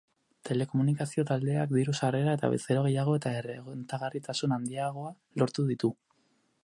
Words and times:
Telekomunikazio 0.49 1.25
taldeak 1.31 1.75
diru-sarrera 1.75 2.33
eta 2.37 2.49
bezero 2.53 2.85
gehiago 2.87 3.13
eta 3.19 3.35
errentagarritasun 3.43 4.57
handiagoa 4.59 5.13
lortu 5.43 5.71
ditu. 5.73 5.93